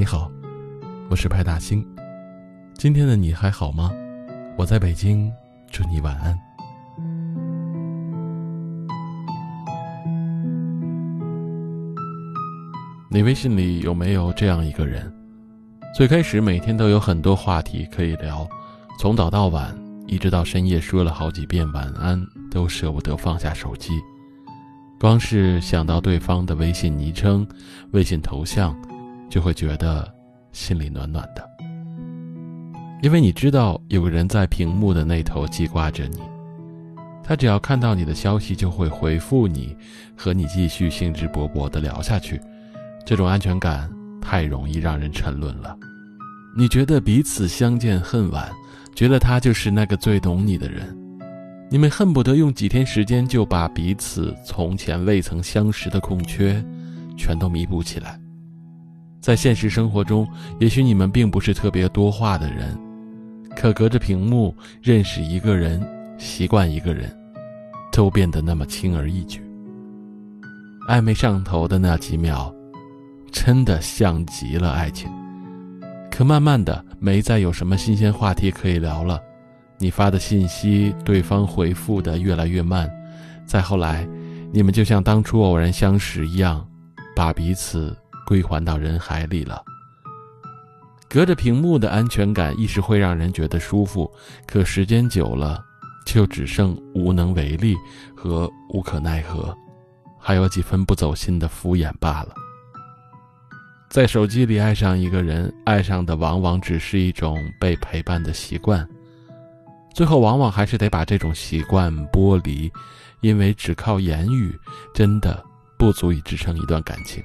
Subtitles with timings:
[0.00, 0.32] 你好，
[1.10, 1.86] 我是派大星。
[2.72, 3.92] 今天的你还好吗？
[4.56, 5.30] 我在北京，
[5.70, 6.34] 祝你晚安。
[13.10, 15.12] 你微信里有没有这样一个人？
[15.94, 18.48] 最开始每天都有很多话题可以聊，
[18.98, 19.76] 从早到晚，
[20.06, 24.00] 一直到深夜，说了好几遍晚安，都舍不得放下手机。
[24.98, 27.46] 光是想到对方的微信昵称、
[27.90, 28.74] 微信头像，
[29.30, 30.12] 就会觉得
[30.52, 31.48] 心里暖暖的。
[33.02, 36.18] 因为你知道有个人在屏幕的那头记挂着你，
[37.24, 39.74] 他只要看到你的消息就会回复你，
[40.14, 42.38] 和你继续兴致勃勃地聊下去。
[43.06, 43.90] 这种安全感
[44.20, 45.74] 太容易让人沉沦了。
[46.54, 48.50] 你觉得彼此相见恨晚，
[48.94, 50.94] 觉得他就是那个最懂你的人，
[51.70, 56.62] 你们恨不得用几天时间就把彼此从前未曾相识的空缺，
[57.16, 58.19] 全都弥补起来。
[59.20, 60.26] 在现实生活中，
[60.58, 62.78] 也许你们并不是特别多话的人，
[63.56, 65.80] 可隔着屏幕认识一个人，
[66.18, 67.14] 习惯一个人，
[67.92, 69.42] 都变得那么轻而易举。
[70.88, 72.52] 暧昧上头的那几秒。
[73.32, 75.08] 真的像极了爱情，
[76.10, 79.20] 可慢慢的没再有什么新鲜话题可以聊了。
[79.78, 82.90] 你发的信息，对方回复的越来越慢，
[83.46, 84.04] 再后来，
[84.52, 86.66] 你们就像当初偶然相识一样，
[87.14, 87.96] 把彼此
[88.30, 89.60] 归还到人海里了。
[91.08, 94.08] 隔着屏幕的安全感一时会让人觉得舒服，
[94.46, 95.60] 可时间久了，
[96.06, 97.74] 就只剩无能为力
[98.16, 99.52] 和无可奈何，
[100.16, 102.28] 还有几分不走心的敷衍罢了。
[103.88, 108.88] 在手机里爱上一个人，爱上的往往只是一种被陪伴的习惯，
[109.92, 112.70] 最后往往还是得把这种习惯剥离，
[113.22, 114.56] 因为只靠言语
[114.94, 115.44] 真的
[115.76, 117.20] 不足以支撑一段感情。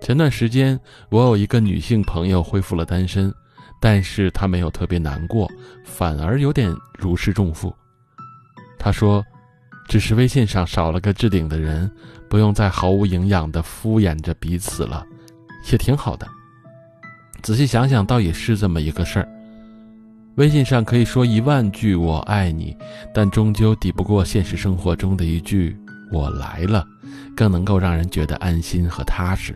[0.00, 0.78] 前段时间，
[1.10, 3.32] 我有一个女性朋友恢复了单身，
[3.80, 5.48] 但是她没有特别难过，
[5.84, 7.74] 反而有点如释重负。
[8.78, 9.22] 她说
[9.88, 11.90] ：“只是微信上少了个置顶的人，
[12.28, 15.06] 不用再毫无营养的敷衍着彼此了。”
[15.70, 16.26] 也挺好的。
[17.42, 19.28] 仔细想想，倒也是这么一个事儿。
[20.36, 22.74] 微信上可以说一万句“我爱你”，
[23.12, 25.76] 但终究抵不过现实生活中的一句
[26.10, 26.86] “我来了”，
[27.36, 29.54] 更能够让人觉得安心和踏实。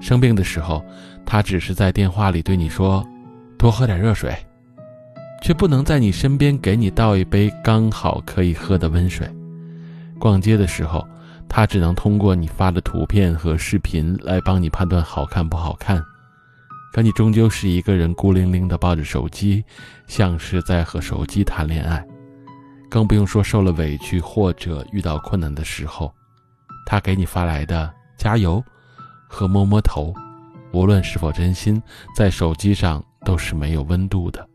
[0.00, 0.84] 生病的时候，
[1.24, 3.06] 他只是在电话里对你说
[3.58, 4.36] ：“多喝点热水”，
[5.42, 9.28] 却不能在你身边给你倒一杯刚好可以喝的温水。
[10.18, 11.06] 逛街的时候。
[11.50, 15.98] 他只能通过你发的图片和视频来帮你判断好看不好看，
[16.92, 19.64] 可你终究是一个人孤零零的抱着手机，
[20.06, 22.06] 像是在和手机谈恋爱。
[22.90, 26.12] 更不用说受了委屈或者遇到困难的时候，
[26.84, 28.62] 他给你发来的加油
[29.28, 30.12] 和摸摸头，
[30.72, 31.80] 无论是否真心，
[32.16, 34.48] 在手机上都是没有温度的，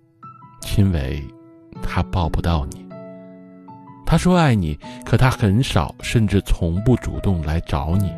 [0.78, 1.24] 因为
[1.82, 2.84] 他抱不到你。
[4.06, 8.14] 他说爱你，可他很少，甚至从不主动来找你。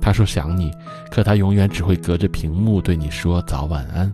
[0.00, 0.70] 他说想你，
[1.10, 4.12] 可他永远只会隔着屏幕对你说早晚安。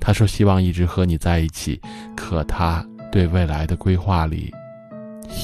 [0.00, 1.80] 他说希望一直和你在一起，
[2.16, 4.52] 可他对未来的规划里，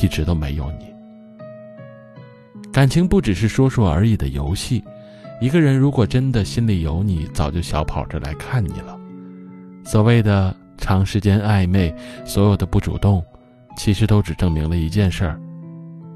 [0.02, 0.91] 一直都没有你。
[2.72, 4.82] 感情不只是说说而已的游戏，
[5.40, 8.98] 一个人如果真的心里有你，早就小跑着来看你了。
[9.84, 11.94] 所谓的长时间暧昧，
[12.24, 13.22] 所有的不主动。
[13.74, 15.40] 其实都只证明了一件事儿，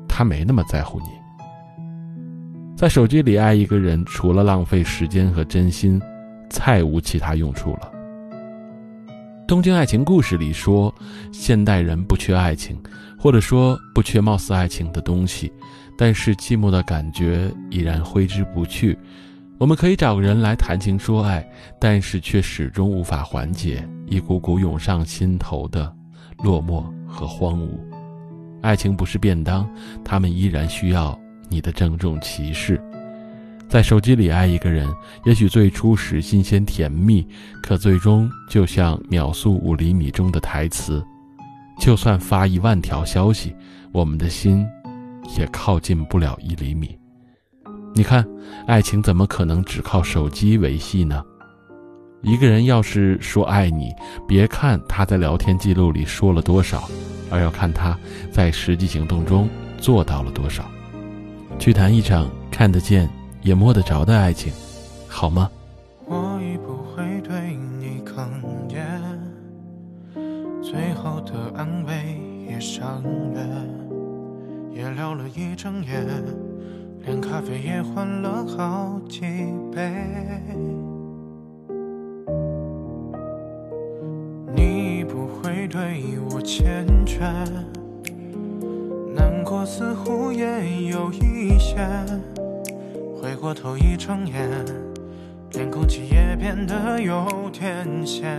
[0.06, 1.06] 他没那么在乎你。
[2.76, 5.98] 在手机里爱一个人，除了浪费时间和真心，
[6.50, 7.90] 再无其他用处了。
[9.46, 10.92] 《东京爱情故事》里说，
[11.32, 12.76] 现代人不缺爱情，
[13.16, 15.52] 或者说不缺貌似爱情的东西，
[15.96, 18.98] 但是寂寞的感觉依然挥之不去。
[19.58, 21.48] 我们可以找个人来谈情说爱，
[21.80, 25.94] 但是却始终无法缓解一股股涌上心头的
[26.38, 26.84] 落寞。
[27.08, 27.68] 和荒芜，
[28.60, 29.66] 爱情不是便当，
[30.04, 31.18] 他们依然需要
[31.48, 32.82] 你的郑重其事。
[33.76, 34.88] 在手机里爱一个人，
[35.26, 37.28] 也许最初时新鲜甜蜜，
[37.62, 41.04] 可最终就像秒速五厘米中的台词，
[41.78, 43.54] 就算发一万条消息，
[43.92, 44.66] 我们的心
[45.36, 46.98] 也靠近不了一厘米。
[47.94, 48.26] 你看，
[48.66, 51.22] 爱情怎么可能只靠手机维系呢？
[52.22, 53.92] 一个人要是说爱你，
[54.26, 56.88] 别看他在聊天记录里说了多少，
[57.30, 57.94] 而要看他
[58.32, 59.46] 在实际行动中
[59.76, 60.64] 做到了多少。
[61.58, 63.06] 去谈一场看得见
[63.46, 64.52] 也摸得着的爱情，
[65.06, 65.48] 好吗？
[66.04, 68.26] 我已不会对你哽
[68.68, 68.76] 咽，
[70.60, 72.20] 最后的安慰
[72.50, 73.00] 也伤
[73.32, 73.46] 人，
[74.72, 76.04] 也聊了一整夜。
[77.04, 79.20] 连咖啡也换了好几
[79.72, 79.94] 杯。
[84.56, 86.02] 你不会对
[86.32, 87.46] 我缱绻，
[89.14, 91.76] 难过似乎也有一些。
[93.26, 94.48] 回过头一睁眼，
[95.54, 98.38] 连空气也变得有点咸。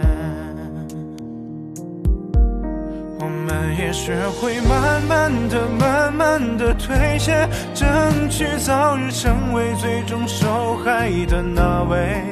[3.20, 12.24] 我们也学会慢慢的、慢慢的退却，争取早日成为最终受害的那位。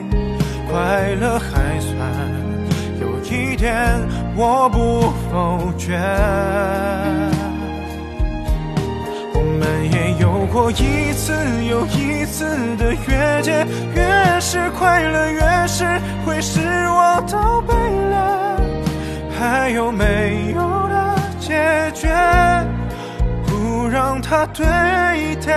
[0.72, 2.10] 快乐还算
[3.02, 4.00] 有一点，
[4.38, 6.00] 我不否决。
[10.56, 11.34] 过一次
[11.66, 12.46] 又一次
[12.78, 15.84] 的越界，越是快乐，越是
[16.26, 18.58] 会失望到背了。
[19.38, 22.08] 还有没有的解决，
[23.46, 24.66] 不让它堆
[25.42, 25.54] 叠？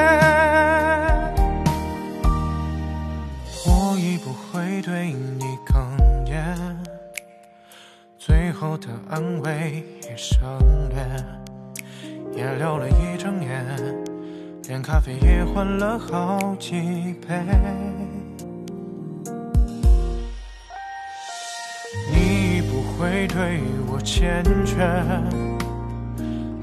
[3.65, 5.77] 我已不会对你哽
[6.27, 6.59] 咽，
[8.19, 10.41] 最后的安慰也省
[10.91, 10.99] 略，
[12.35, 13.65] 也留了一整夜，
[14.69, 16.75] 连咖啡也换了好几
[17.27, 17.43] 杯。
[22.13, 24.77] 你不会对我缱绻，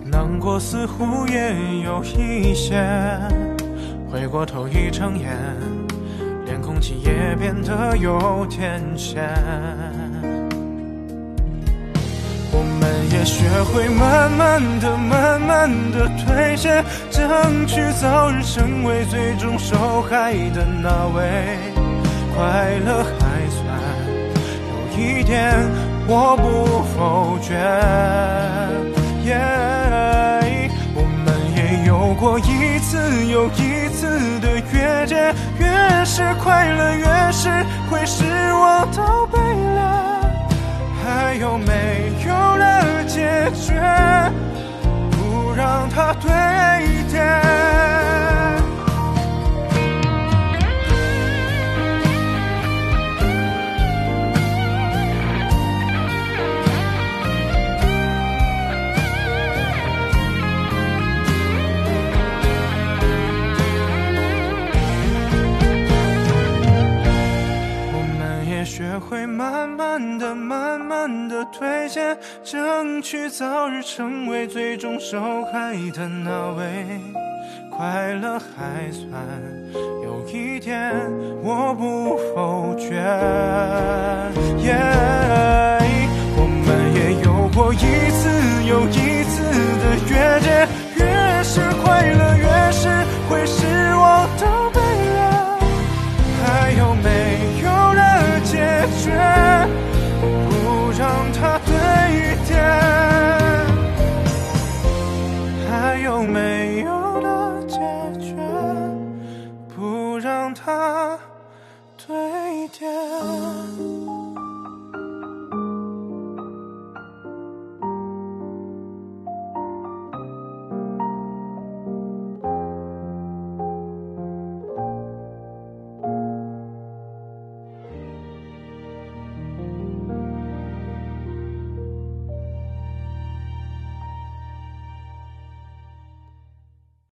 [0.08, 2.80] 难过似乎也有一些。
[4.08, 5.36] 回过头一睁眼，
[6.46, 9.34] 连空气也变得有点咸。
[12.56, 16.82] 我们也学会慢慢的、慢慢的退却，
[17.12, 21.22] 争取早日成为最终受害的那位。
[22.34, 23.20] 快乐还
[23.52, 23.60] 算
[24.70, 25.54] 有一点，
[26.08, 27.54] 我不否决。
[30.98, 37.50] 我们也有过一次又一次的越界，越是快乐，越是
[70.86, 76.86] 慢的退却，争取早日成为最终受害的那位。
[77.72, 79.12] 快乐还算
[80.04, 80.94] 有一点，
[81.44, 83.04] 我不否决。
[86.38, 87.00] 我们也